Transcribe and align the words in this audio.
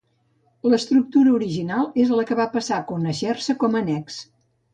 L'estructura 0.69 1.33
original 1.39 1.85
és 2.05 2.15
el 2.15 2.23
que 2.31 2.39
va 2.41 2.47
passar 2.55 2.77
a 2.79 2.87
conèixer-se 2.93 3.57
com 3.67 3.79
a 3.79 3.85
annex. 3.87 4.19